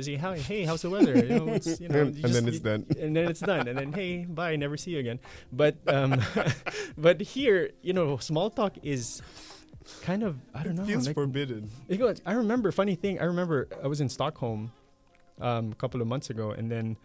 [0.00, 2.32] They say, "Hi, hey, how's the weather?" You know, it's, you know, and you and
[2.32, 2.86] just- then it's you- done.
[2.98, 5.18] and then it's done and then hey bye never see you again
[5.52, 6.20] but um
[6.96, 9.20] but here you know small talk is
[10.02, 11.68] kind of i don't know Feels like, forbidden.
[11.88, 14.72] it goes- i remember funny thing i remember i was in stockholm
[15.40, 16.96] um, a couple of months ago and then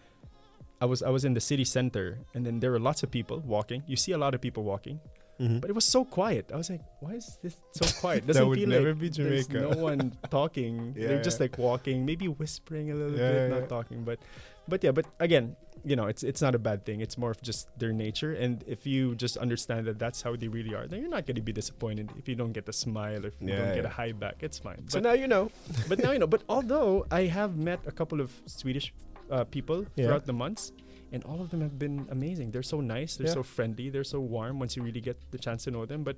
[0.82, 3.40] i was i was in the city center and then there were lots of people
[3.46, 5.00] walking you see a lot of people walking
[5.40, 5.60] Mhm.
[5.62, 6.52] but it was so quiet.
[6.54, 8.22] I was like why is this so quiet?
[8.28, 10.96] That doesn't would feel never like be there's no one talking.
[10.96, 14.20] Yeah, they're just like walking maybe whispering a little Yeah, bit not talking but
[14.68, 17.02] but yeah but again you know it's it's not a bad thing.
[17.02, 20.48] It's more of just their nature and if you just understand that that's how they
[20.48, 23.22] really are then you're not going to be disappointed if you don't get a smile
[23.26, 24.38] or if you don't get a high back.
[24.42, 24.88] It's fine.
[24.90, 25.52] So now you know.
[25.90, 26.28] but now you know.
[26.36, 28.94] But although i have met a couple of swedish
[29.30, 30.72] uh, people throughout the months
[31.12, 33.34] and all of them have been amazing they're so nice they're Yeah.
[33.34, 36.18] so friendly they're so warm once you really get the chance to know them but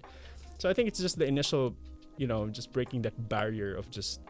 [0.58, 1.76] so i think it's just the initial
[2.18, 4.22] you know just breaking that barrier of just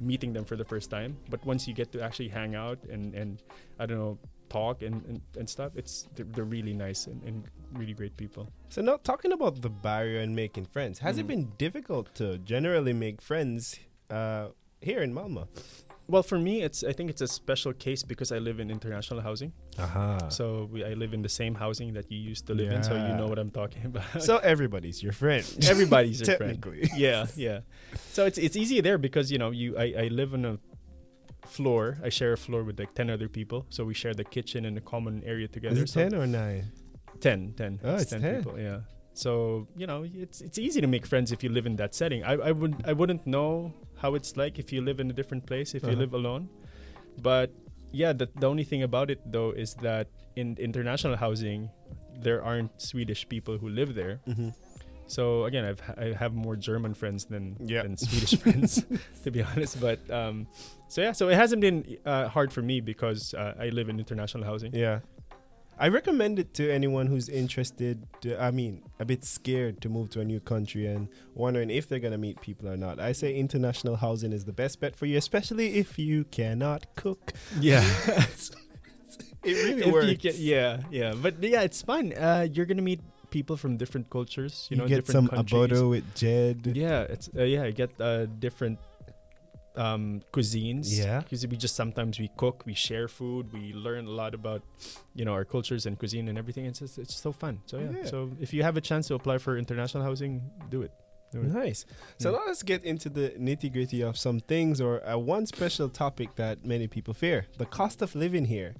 [0.00, 3.14] meeting them for the first time but once you get to actually hang out and
[3.14, 3.42] and
[3.80, 7.44] i don't know talk and and, and stuff it's they're, they're really nice and, and
[7.74, 11.28] really great people So now talking about the barrier and making friends, has it Mhm.
[11.32, 13.78] been difficult to generally make friends
[14.10, 14.48] uh,
[14.80, 15.48] here in Malmo?
[16.08, 19.20] Well for me it's i think it's a special case because i live in international
[19.20, 20.28] housing Aha.
[20.28, 22.94] so we, i live in the same housing that you used to live in so
[22.94, 25.44] you know what i'm talking about So everybody's your friend.
[25.72, 26.90] everybody's your friend Technically.
[26.96, 27.60] yeah, yeah.
[28.10, 30.58] So it's it's easy there because you know you I, I live on a
[31.46, 31.98] floor.
[32.02, 33.66] I share a floor with like ten other people.
[33.70, 35.76] So we share the kitchen and the common area together.
[35.76, 36.64] Is it so 10 or 9?
[37.20, 37.80] 10, 10.
[37.84, 38.36] Oh, it's 10.
[38.36, 38.58] people.
[38.58, 38.80] Yeah.
[39.18, 42.22] So you know it's it's easy to make friends if you live in that setting.
[42.22, 45.42] I I would I wouldn't know how it's like if you live in a different
[45.50, 46.02] place if you Uh-huh.
[46.06, 46.48] live alone,
[47.20, 47.50] but
[47.90, 51.70] yeah, the the only thing about it though is that in international housing,
[52.22, 54.20] there aren't Swedish people who live there.
[54.30, 54.50] Mm-hmm.
[55.10, 57.82] So again, I've I have more German friends than Yeah.
[57.82, 58.84] than Swedish friends,
[59.24, 59.80] to be honest.
[59.80, 60.46] But um,
[60.86, 63.98] so yeah, so it hasn't been uh, hard for me because uh, I live in
[63.98, 64.70] international housing.
[64.76, 65.00] Yeah.
[65.80, 68.06] I recommend it to anyone who's interested.
[68.22, 71.88] To, I mean, a bit scared to move to a new country and wondering if
[71.88, 72.98] they're gonna meet people or not.
[72.98, 77.32] I say international housing is the best bet for you, especially if you cannot cook.
[77.60, 77.84] Yeah,
[79.44, 80.06] It really If works.
[80.10, 81.14] you can- yeah, yeah.
[81.14, 82.12] But yeah, it's fun.
[82.12, 84.66] Uh, you're gonna meet people from different cultures.
[84.70, 85.70] You, You, know, get some countries.
[85.70, 86.72] abodo with Jed.
[86.74, 87.62] Yeah, it's uh, yeah.
[87.62, 88.78] I get uh, different
[89.78, 90.86] um, cuisines.
[90.90, 91.20] Yeah.
[91.20, 94.62] because we just sometimes we cook, we share food, we learn a lot about
[95.14, 96.64] you know our cultures and cuisine and everything.
[96.66, 97.54] It's just, it's so fun.
[97.66, 97.90] So yeah.
[97.98, 98.04] Yeah.
[98.12, 100.32] So if you have a chance to apply for international housing,
[100.74, 100.92] do it.
[101.32, 101.52] Do it.
[101.52, 101.80] Nice.
[102.18, 102.38] So Yeah.
[102.38, 106.28] now let's get into the nitty gritty of some things or uh, one special topic
[106.36, 108.74] that many people fear the cost of living here.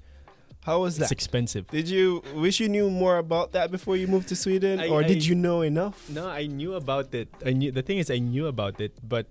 [0.64, 1.04] How was that?
[1.04, 1.64] It's expensive.
[1.68, 5.02] Did you wish you knew more about that before you moved to Sweden, I- or
[5.02, 5.96] did you know enough?
[6.10, 7.28] No, I knew about it.
[7.46, 9.26] I knew the thing is I knew about it, but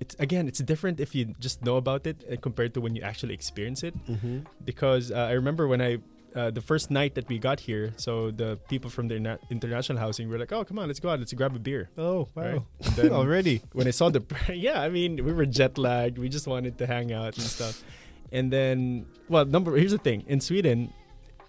[0.00, 3.02] it's again it's different if you just know about it uh, compared to when you
[3.02, 3.94] actually experience it.
[4.06, 4.40] Mm-hmm.
[4.64, 5.98] Because uh, I remember when I
[6.34, 9.98] uh, the first night that we got here, so the people from the interna- international
[9.98, 12.66] housing were like, "Oh, come on, let's go out, let's grab a beer." Oh wow!
[12.96, 13.62] Then Already.
[13.72, 16.18] when I saw the yeah, I mean we were jet lagged.
[16.18, 17.84] We just wanted to hang out and stuff.
[18.32, 20.92] And then, well, number here's the thing: in Sweden,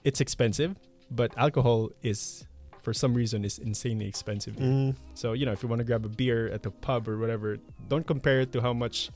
[0.03, 0.75] it's expensive,
[1.09, 2.45] but alcohol is,
[2.85, 4.55] for some reason, is insanely expensive.
[4.55, 7.17] Mm, So you know, if you want to grab a beer at the pub or
[7.17, 7.57] whatever,
[7.89, 9.09] don't compare it to how much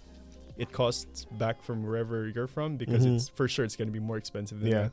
[0.57, 3.15] it costs back from wherever you're from because Mhm.
[3.15, 4.81] it's for sure it's going to be more expensive than Yeah.
[4.83, 4.91] that.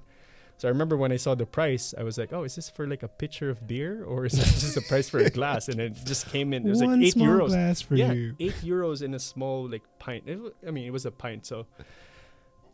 [0.59, 2.87] So I remember when I saw the price, I was like, "Oh, is this for
[2.87, 5.79] like a pitcher of beer, or is this just a price for a glass?" And
[5.81, 6.65] it just came in.
[6.67, 7.49] It was One like eight small euros.
[7.49, 8.37] glass for yeah, you.
[8.41, 10.23] eight euros in a small like pint.
[10.29, 11.45] It, I mean, it was a pint.
[11.51, 11.67] So,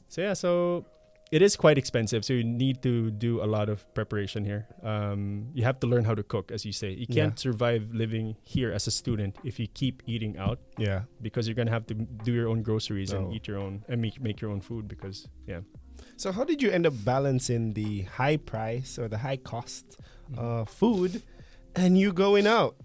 [0.09, 0.85] so yeah, so
[1.33, 2.25] it is quite expensive.
[2.25, 4.67] So you need to do a lot of preparation here.
[4.85, 6.91] Um, you have to learn how to cook, as you say.
[6.93, 11.09] You can't survive living here as a student if you keep eating out Yeah.
[11.23, 13.33] because you're gonna have to do your own groceries and Oh.
[13.35, 15.61] eat your own and make make your own food because yeah.
[16.17, 19.97] So how did you end up balancing the high price or the high cost
[20.31, 20.39] Mm-hmm.
[20.39, 21.23] of food
[21.75, 22.77] and you going out?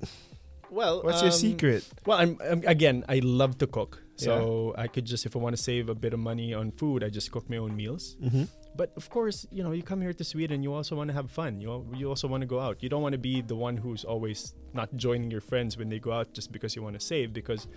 [0.69, 1.83] Well, What's your um, secret?
[2.05, 3.03] Well, I'm, I'm again.
[3.07, 6.13] I love to cook, so I could just if I want to save a bit
[6.13, 8.17] of money on food, I just cook my own meals.
[8.21, 8.43] Mm-hmm.
[8.75, 11.31] But of course, you know, you come here to Sweden, you also want to have
[11.31, 11.61] fun.
[11.61, 12.83] You you also want to go out.
[12.83, 15.99] You don't want to be the one who's always not joining your friends when they
[15.99, 17.67] go out just because you want to save because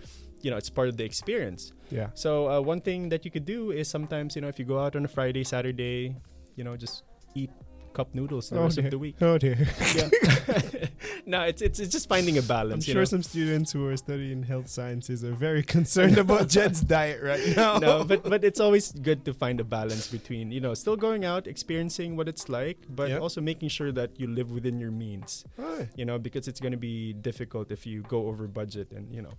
[0.43, 1.73] you know, it's part of the experience.
[1.91, 2.09] Yeah.
[2.15, 4.79] So, uh, one thing that you could do is sometimes, you know, if you go
[4.79, 6.17] out on a Friday, Saturday,
[6.57, 7.51] you know, just eat
[7.93, 8.85] cup noodles the Oh rest dear.
[8.87, 9.17] of the week.
[9.21, 9.57] Oh dear.
[9.97, 10.09] Yeah.
[11.27, 12.87] no, it's, it's it's just finding a I'm balance.
[12.89, 13.05] you sure know?
[13.07, 17.79] some students who are studying health sciences are very concerned about Jed's diet right now.
[17.79, 21.25] no, but but it's always good to find a balance between you know still going
[21.25, 23.19] out, experiencing what it's like, but Yeah.
[23.19, 25.45] also making sure that you live within your means.
[25.59, 25.89] Alright.
[25.97, 29.23] You know, because it's going to be difficult if you go over budget and you
[29.23, 29.35] know.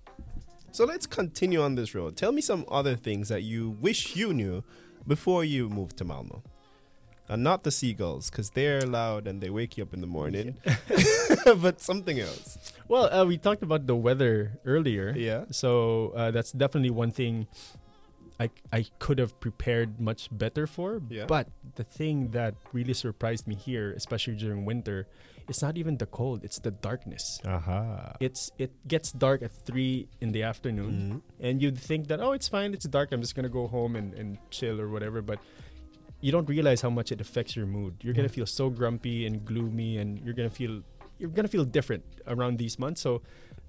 [0.71, 2.15] So let's continue on this road.
[2.15, 4.63] Tell me some other things that you wish you knew
[5.05, 6.43] before you moved to Malmo.
[7.31, 10.57] And not the seagulls, because they're loud and they wake you up in the morning.
[11.63, 12.73] but something else.
[12.89, 15.15] Well, uh, we talked about the weather earlier.
[15.15, 15.45] Yeah.
[15.51, 17.47] So uh, that's definitely one thing
[18.39, 21.01] I, I could have prepared much better for.
[21.09, 21.23] Yeah.
[21.25, 25.07] But the thing that really surprised me here, especially during winter,
[25.47, 27.39] it's not even the cold, it's the darkness.
[27.45, 28.15] Aha.
[28.19, 31.45] It's it gets dark at three in the afternoon, Mhm.
[31.45, 34.13] and you'd think that oh it's fine, it's dark, I'm just gonna go home and,
[34.13, 35.21] and chill or whatever.
[35.21, 35.39] But
[36.21, 37.95] you don't realize how much it affects your mood.
[38.01, 38.37] You're gonna Mm.
[38.39, 40.81] feel so grumpy and gloomy, and you're gonna feel
[41.19, 43.01] you're gonna feel different around these months.
[43.01, 43.21] So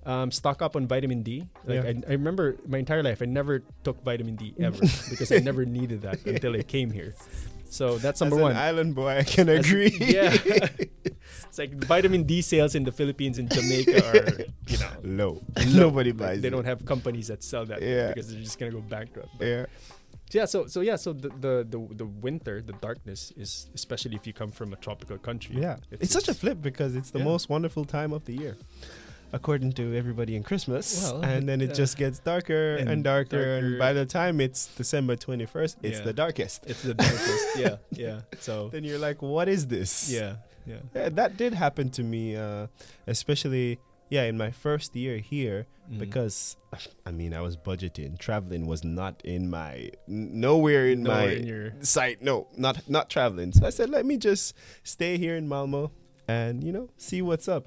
[0.04, 1.46] um, stock up on vitamin D.
[1.64, 1.90] Like Yeah.
[1.90, 4.78] I, I remember my entire life, I never took vitamin D ever
[5.10, 7.14] because I never needed that until I came here.
[7.70, 8.56] So that's number one.
[8.56, 9.94] island boy, I can As- agree.
[10.00, 10.36] yeah.
[11.48, 15.42] it's like vitamin D sales in the Philippines and Jamaica are, you know, Low.
[15.72, 16.50] Nobody like, buys they it.
[16.50, 18.08] don't have companies that sell that Yeah.
[18.08, 19.28] because they're just gonna go bankrupt.
[19.38, 19.66] But Yeah.
[20.34, 24.26] Yeah, so so yeah, so the, the the the winter, the darkness is especially if
[24.26, 25.56] you come from a tropical country.
[25.60, 25.76] Yeah.
[25.90, 27.24] It's, such a flip because it's the Yeah.
[27.32, 28.56] most wonderful time of the year.
[29.34, 30.86] According to everybody in Christmas.
[31.10, 34.40] Well, and then it uh, just gets darker and, and darker, And by the time
[34.42, 36.04] it's December 21st, it's Yeah.
[36.04, 36.64] the darkest.
[36.66, 37.46] It's the darkest.
[37.56, 38.20] yeah, yeah.
[38.40, 40.12] So Then you're like, what is this?
[40.12, 40.80] yeah, yeah.
[40.94, 42.66] Yeah, that did happen to me, uh,
[43.06, 43.78] especially,
[44.14, 45.98] yeah, in my first year here, Mm.
[45.98, 46.56] because,
[47.04, 48.16] I mean, I was budgeting.
[48.26, 52.22] Traveling was not in my, nowhere in Nowhere my in your sight.
[52.22, 53.50] No, not not traveling.
[53.52, 55.90] So I said, let me just stay here in Malmo
[56.28, 57.64] and, you know, see what's up.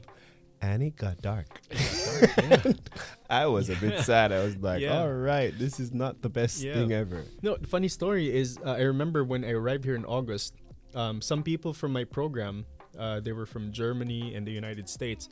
[0.62, 1.50] And it got dark.
[1.72, 2.64] yeah.
[3.30, 4.32] I was a bit sad.
[4.32, 5.02] I was like, Yeah.
[5.02, 6.74] all right, this is not the best Yeah.
[6.76, 7.22] thing ever.
[7.42, 10.56] No, the funny story is uh, I remember when I arrived here in August,
[10.96, 12.66] um, some people from my program,
[12.98, 15.28] uh, they were from Germany and the United States,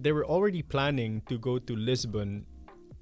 [0.00, 2.46] they were already planning to go to Lisbon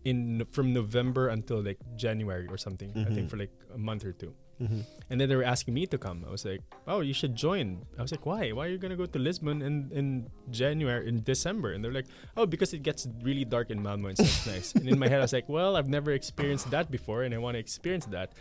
[0.05, 2.91] in from November until like January or something.
[2.97, 3.31] I think Mhm.
[3.31, 4.33] for like a month or two.
[4.57, 4.81] Mm-hmm.
[5.11, 6.25] And then they were asking me to come.
[6.25, 8.57] I was like, "Oh, you should join." I was like, "Why?
[8.57, 12.09] Why are you gonna go to Lisbon in in January in December?" And they're like,
[12.41, 15.09] "Oh, because it gets really dark in Malmo and so it's nice." And in my
[15.13, 18.07] head, I was like, "Well, I've never experienced that before, and I want to experience
[18.17, 18.33] that."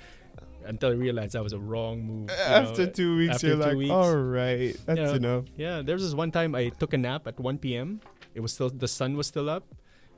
[0.65, 2.29] Until I realized that was a wrong move.
[2.31, 2.63] you know.
[2.63, 3.91] After two weeks, after you're two like, weeks.
[3.91, 5.15] all right, that's Yeah.
[5.19, 5.43] enough.
[5.59, 7.99] Yeah, there was this one time I took a nap at 1 p.m.
[8.35, 9.63] It was still the sun was still up,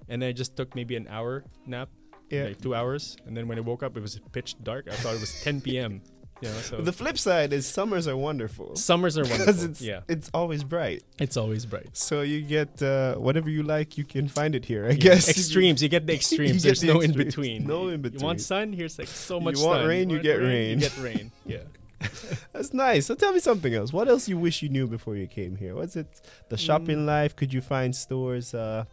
[0.09, 1.89] and then I just took maybe an hour nap,
[2.29, 2.45] Yeah.
[2.51, 4.87] like two hours, and then when I woke up, it was pitch dark.
[4.91, 6.01] I thought it was 10 p.m.
[6.41, 9.71] You know, so The flip side is summers are wonderful summers are because wonderful.
[9.71, 11.01] it's yeah, it's always bright.
[11.19, 11.89] it's always bright.
[11.97, 14.85] So you get uh, whatever you like, you can find it here.
[14.85, 15.81] I guess extremes.
[15.81, 16.61] You get the extremes.
[16.61, 17.65] get There's the no in between.
[17.65, 18.19] No in between.
[18.21, 18.71] You want sun?
[18.73, 19.57] Here's like so much.
[19.57, 19.87] You want sun.
[19.89, 20.79] rain, you get rain.
[20.79, 21.31] You get rain.
[21.45, 21.63] Yeah.
[22.53, 23.05] That's nice.
[23.07, 23.91] So tell me something else.
[23.91, 25.75] What else you wish you knew before you came here?
[25.75, 26.07] What's it?
[26.49, 27.05] The shopping Mm.
[27.05, 27.35] life?
[27.35, 28.85] Could you find stores uh,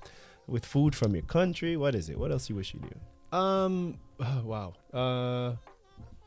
[0.46, 1.76] with food from your country?
[1.76, 2.18] What is it?
[2.18, 3.38] What else you wish you knew?
[3.38, 3.98] Um.
[4.20, 4.74] oh, wow.
[4.92, 5.56] Uh.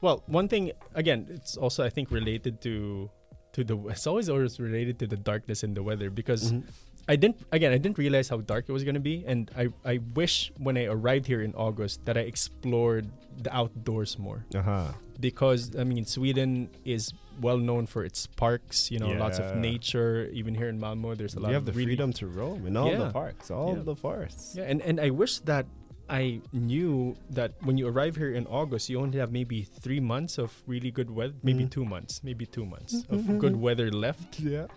[0.02, 3.10] Well, one thing again, it's also I think related to
[3.54, 3.76] to the.
[3.90, 6.64] It's always always related to the darkness and the weather because Mhm.
[7.08, 10.00] I didn't again I didn't realize how dark it was gonna be, and I I
[10.14, 13.08] wish when I arrived here in August that I explored
[13.42, 14.46] the outdoors more.
[14.54, 14.92] Uh-huh.
[15.20, 18.92] because I mean Sweden is well known for its parks.
[18.92, 20.28] You know, lots of nature.
[20.34, 22.66] Even here in Malmo, there's a lot You have of the really freedom to roam
[22.68, 23.84] in all the parks, all Yeah.
[23.84, 24.56] the forests.
[24.58, 25.66] Yeah, and, and I wish that
[26.10, 30.38] I knew that when you arrive here in August, you only have maybe three months
[30.38, 31.70] of really good weather, maybe Mhm.
[31.78, 34.68] two months, maybe two months of good weather left, Yeah.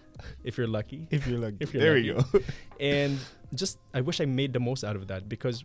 [0.45, 1.07] If you're lucky.
[1.11, 1.57] If you're lucky.
[1.61, 2.39] If you're there we lucky.
[2.39, 2.45] go.
[2.81, 3.19] And
[3.55, 5.65] just, I wish I made the most out of that because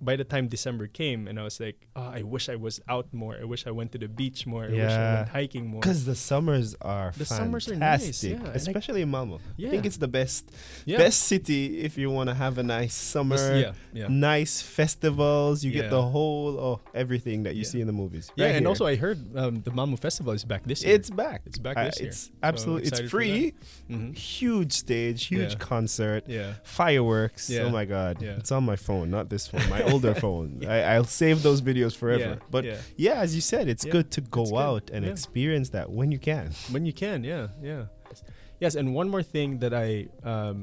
[0.00, 3.12] by the time December came, and I was like, oh, I wish I was out
[3.12, 3.36] more.
[3.40, 4.64] I wish I went to the beach more.
[4.64, 5.80] I wish I went hiking more.
[5.80, 9.40] Because the summers are The fantastic, summers are nice, yeah, especially in Malmo.
[9.56, 9.68] Yeah.
[9.68, 10.50] I think it's the best
[10.84, 10.98] yeah.
[10.98, 14.06] best city if you want to have a nice summer, yeah, yeah.
[14.08, 15.64] nice festivals.
[15.64, 17.68] You get the whole oh everything that you Yeah.
[17.68, 18.30] see in the movies.
[18.36, 18.68] Yeah, right and here.
[18.68, 20.94] also I heard um, the Malmo Festival is back this year.
[20.94, 21.42] it's back.
[21.46, 22.08] It's back Uh, this year.
[22.08, 23.54] It's So absolutely it's free.
[23.90, 24.16] Mhm.
[24.16, 25.58] Huge stage, huge Yeah.
[25.58, 26.24] concert.
[26.28, 26.54] Yeah.
[26.64, 27.48] Fireworks!
[27.50, 27.62] Yeah.
[27.62, 28.20] Oh my God!
[28.22, 28.36] Yeah.
[28.40, 30.62] It's on my phone, not this phone, my older phone.
[30.66, 32.32] I, I'll save those videos forever.
[32.38, 32.76] Yeah, But yeah.
[32.96, 36.18] yeah, as you said, it's Yeah, good to go out and experience that when you
[36.18, 36.50] can.
[36.70, 37.84] when you can yeah yeah
[38.60, 40.56] yes and one more thing that i um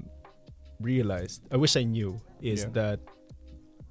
[0.79, 2.99] realized i wish i knew is that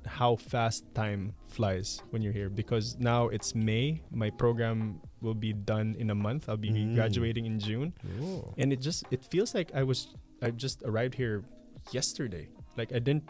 [0.06, 5.52] how fast time flies when you're here because now it's may my program will be
[5.52, 6.94] done in a month i'll be Mm.
[6.98, 8.52] graduating in june Oh.
[8.58, 10.08] and it just it feels like i was
[10.42, 11.44] i just arrived here
[11.92, 13.24] yesterday like i didn't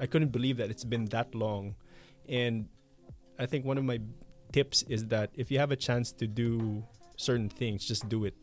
[0.00, 1.74] i couldn't believe that it's been that long.
[2.28, 2.68] And
[3.38, 4.00] i think one of my
[4.52, 6.84] tips is that if you have a chance to do
[7.16, 8.34] certain things just do it.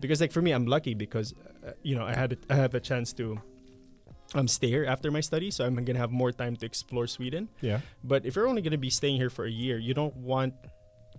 [0.00, 1.34] Because like for me i'm lucky because
[1.66, 3.38] uh, you know i had a, i have a chance to
[4.34, 7.48] um stay here after my study so i'm gonna have more time to explore sweden.
[7.60, 7.80] Yeah.
[8.02, 10.54] but if you're only going to be staying here for a year, you don't want,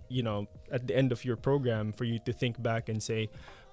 [0.08, 3.28] you know, at the end of your program for you to think back and say,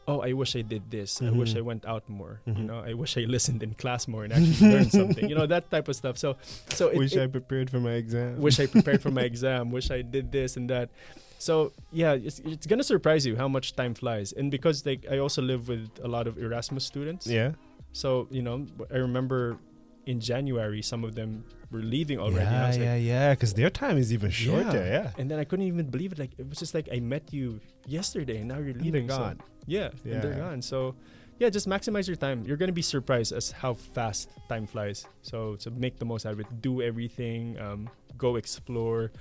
[0.07, 1.21] oh, I wish I did this.
[1.21, 1.55] I wish.
[1.55, 2.41] I went out more.
[2.47, 2.57] Mhm.
[2.57, 5.29] You know, I wish I listened in class more and actually learned something.
[5.29, 6.17] You know, that type of stuff.
[6.17, 6.37] So,
[6.69, 8.39] so it, wish it- I prepared for my exam.
[8.41, 9.71] wish I prepared for my exam.
[9.71, 10.89] Wish I did this and that.
[11.37, 14.33] So yeah, it's, it's gonna surprise you how much time flies.
[14.33, 17.27] And because like I also live with a lot of Erasmus students.
[17.27, 17.53] Yeah.
[17.93, 19.57] So you know, I remember
[20.05, 22.49] in January some of them were leaving already.
[22.49, 23.33] Yeah, was like, yeah, yeah.
[23.35, 24.83] Because their time is even shorter.
[24.83, 25.11] Yeah.
[25.19, 26.19] and then I couldn't even believe it.
[26.19, 29.07] Like it was just like I met you yesterday, and now you're And leaving.
[29.07, 29.39] they're So- gone.
[29.65, 30.61] yeah, and they're gone.
[30.61, 30.95] So,
[31.39, 32.43] yeah, just maximize your time.
[32.45, 35.05] You're gonna be surprised as how fast time flies.
[35.21, 36.61] So, so make the most out of it.
[36.61, 37.57] Do everything.
[37.59, 39.11] Um, go explore.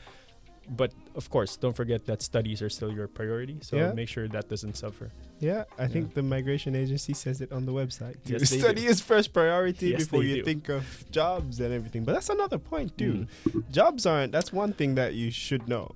[0.70, 3.56] But of course, don't forget that studies are still your priority.
[3.62, 3.92] So Yeah.
[3.94, 5.10] make sure that doesn't suffer.
[5.40, 5.88] Yeah, I Yeah.
[5.88, 8.16] think the migration agency says it on the website.
[8.26, 8.88] Yes, they study do.
[8.88, 10.44] is first priority Yes, before you do.
[10.44, 12.04] think of jobs and everything.
[12.04, 13.26] But that's another point too.
[13.48, 13.70] Mm.
[13.70, 14.30] Jobs aren't.
[14.32, 15.90] That's one thing that you should know.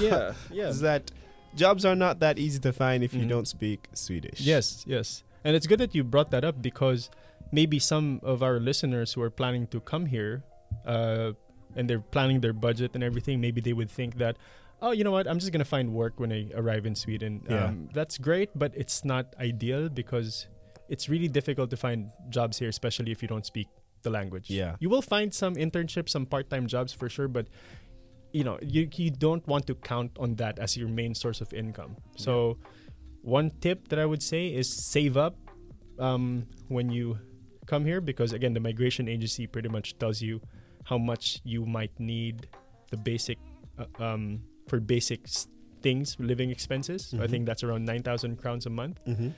[0.00, 0.70] yeah, yeah.
[0.70, 1.12] Is that
[1.56, 3.28] jobs are not that easy to find if you Mhm.
[3.28, 4.40] don't speak Swedish.
[4.40, 5.24] Yes, yes.
[5.44, 7.10] And it's good that you brought that up because
[7.52, 10.42] maybe some of our listeners who are planning to come here
[10.84, 11.32] uh,
[11.74, 14.36] and they're planning their budget and everything, maybe they would think that,
[14.82, 17.42] oh, you know what, I'm just going to find work when I arrive in Sweden.
[17.48, 17.66] Yeah.
[17.66, 20.46] Um, that's great, but it's not ideal because
[20.88, 23.68] it's really difficult to find jobs here, especially if you don't speak
[24.02, 24.50] the language.
[24.50, 24.76] Yeah.
[24.78, 27.46] You will find some internships, some part time jobs for sure, but
[28.36, 31.54] you know, you, you don't want to count on that as your main source of
[31.54, 31.96] income.
[32.16, 32.58] So,
[33.22, 35.36] one tip that I would say is save up
[35.98, 37.18] um, when you
[37.66, 40.42] come here because, again, the migration agency pretty much tells you
[40.84, 42.48] how much you might need
[42.90, 43.38] the basic
[43.78, 45.26] uh, um, for basic
[45.80, 47.06] things, living expenses.
[47.06, 49.00] So I think that's around 9,000 crowns a month.
[49.06, 49.30] Mm-hmm.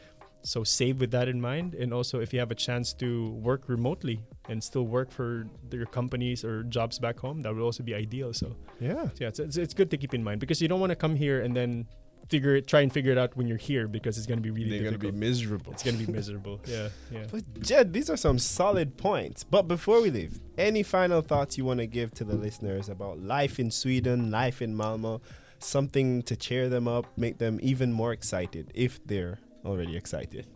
[0.43, 3.69] So save with that in mind, and also if you have a chance to work
[3.69, 7.95] remotely and still work for your companies or jobs back home, that would also be
[7.95, 8.33] ideal.
[8.33, 9.09] So, Yeah.
[9.09, 10.97] so yeah, it's, it's, it's good to keep in mind because you don't want to
[10.97, 11.87] come here and then
[12.31, 14.51] figure it, try and figure it out when you're here because it's going to be
[14.51, 15.73] really They're gonna be miserable.
[15.73, 16.61] it's going to be miserable.
[16.67, 17.25] Yeah, yeah.
[17.31, 19.45] But Jed, these are some solid points.
[19.45, 23.19] But before we leave, any final thoughts you want to give to the listeners about
[23.21, 25.21] life in Sweden, life in Malmo,
[25.59, 30.47] something to cheer them up, make them even more excited if they're already excited.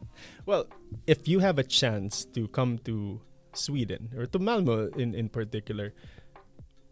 [0.46, 0.66] Well,
[1.06, 3.20] if you have a chance to come to
[3.54, 5.92] Sweden or to Malmo in, in particular,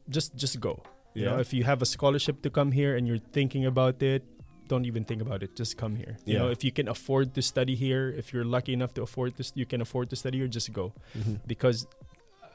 [0.09, 0.83] just just go.
[1.15, 1.41] You know, Yeah.
[1.41, 4.23] if you have a scholarship to come here and you're thinking about it,
[4.69, 5.57] don't even think about it.
[5.57, 6.17] Just come here.
[6.25, 9.35] You know, if you can afford to study here, if you're lucky enough to afford
[9.37, 10.93] this, you can afford to study here, just go.
[11.47, 11.87] Because,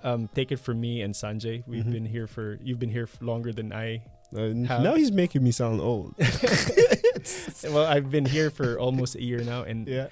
[0.03, 1.91] um, take it from me and Sanjay, we've Mhm.
[1.91, 4.03] been here for you've been here longer than I.
[4.33, 6.15] Uh, now he's making me sound old.
[7.69, 10.07] well, I've been here for almost a year now, and yeah.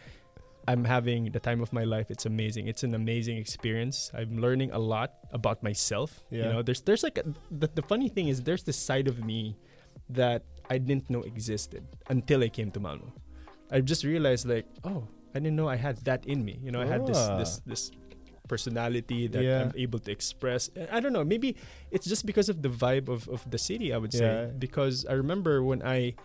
[0.68, 2.10] I'm having the time of my life.
[2.10, 2.68] It's amazing.
[2.68, 4.12] It's an amazing experience.
[4.14, 6.24] I'm learning a lot about myself.
[6.32, 9.24] You know, there's there's like a, the the funny thing is there's this side of
[9.24, 9.58] me
[10.10, 13.12] that I didn't know existed until I came to Malmo.
[13.72, 16.60] I just realized like, oh, I didn't know I had that in me.
[16.64, 17.38] You know, I had this Ah.
[17.38, 17.92] this this
[18.48, 19.62] personality that Yeah.
[19.64, 20.70] I'm able to express.
[20.92, 21.24] I don't know.
[21.24, 21.56] Maybe
[21.92, 23.94] it's just because of the vibe of, of the city.
[23.94, 26.16] I would say because I remember when I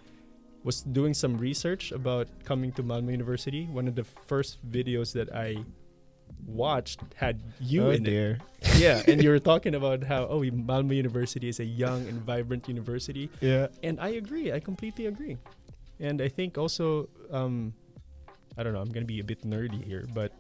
[0.65, 3.67] was doing some research about coming to Malmo University.
[3.71, 5.65] One of the first videos that I
[6.47, 8.11] watched had you oh in it.
[8.11, 8.39] dear.
[8.77, 12.69] Yeah, and you were talking about how oh Malmo University is a young and vibrant
[12.69, 13.69] university, Yeah.
[13.83, 14.53] and I agree.
[14.53, 15.39] I completely agree.
[16.01, 17.75] And I think also, um,
[18.59, 18.81] I don't know.
[18.83, 20.33] I'm gonna be a bit nerdy here, but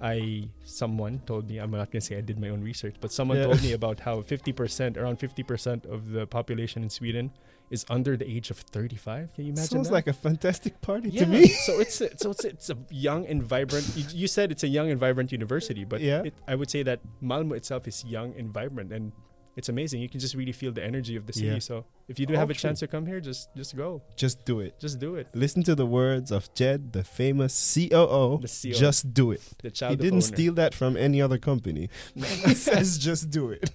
[0.00, 3.38] I someone told me I'm not gonna say I did my own research, but someone
[3.38, 3.44] Yeah.
[3.44, 7.32] told me about how 50%, around 50% of the population in Sweden
[7.70, 9.34] is under the age of 35.
[9.34, 9.92] Can you imagine Sounds that?
[9.94, 11.24] like a fantastic party yeah.
[11.24, 11.48] to me.
[11.48, 13.86] so it's a, so it's it's a young and vibrant.
[13.96, 16.22] You, you said it's a young and vibrant university, but Yeah.
[16.24, 19.12] it, I would say that Malmo itself is young and vibrant, and
[19.58, 20.00] it's amazing.
[20.00, 21.48] You can just really feel the energy of the city.
[21.48, 21.58] Yeah.
[21.70, 22.68] So if you do have a true.
[22.68, 24.78] chance to come here, just just go, Just do it.
[24.78, 25.26] just do it.
[25.34, 28.38] Listen to the words of Jed, the famous COO.
[28.40, 28.74] The CEO.
[28.86, 29.42] Just do it.
[29.62, 30.36] The He child of didn't owner.
[30.36, 31.90] steal that from any other company.
[32.14, 33.68] he says just do it.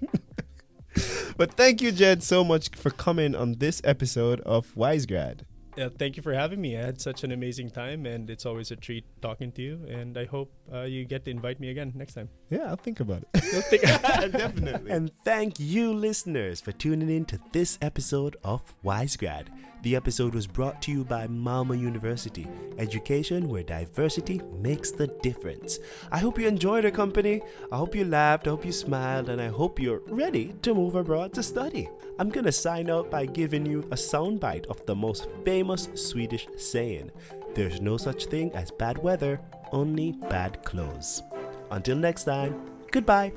[1.38, 5.42] but thank you, Jed, so much for coming on this episode of Wisegrad.
[5.78, 6.78] Uh, thank you for having me.
[6.78, 9.86] I had such an amazing time, and it's always a treat talking to you.
[9.90, 12.30] And I hope uh, you get to invite me again next time.
[12.50, 13.82] Yeah, I'll think about it.
[14.32, 14.92] Definitely.
[14.92, 19.48] And thank you, listeners, for tuning in to this episode of Wisegrad.
[19.84, 22.48] The episode was brought to you by Malmo University,
[22.78, 25.78] education where diversity makes the difference.
[26.10, 27.42] I hope you enjoyed our company.
[27.70, 28.48] I hope you laughed.
[28.48, 29.28] I hope you smiled.
[29.28, 31.90] And I hope you're ready to move abroad to study.
[32.18, 35.28] I'm going to sign out by giving you a soundbite of the most
[35.64, 37.10] famous Swedish saying
[37.56, 39.40] There's no such thing as bad weather,
[39.72, 41.24] only bad clothes.
[41.72, 42.54] Until next time,
[42.92, 43.32] goodbye.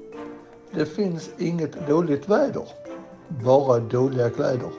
[0.72, 2.68] Det finns inget dåligt väder,
[3.29, 4.70] bara dåliga kläder.